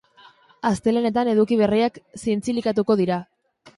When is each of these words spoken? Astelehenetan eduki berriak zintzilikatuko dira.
Astelehenetan 0.69 1.29
eduki 1.33 1.59
berriak 1.61 1.99
zintzilikatuko 2.25 2.97
dira. 3.03 3.21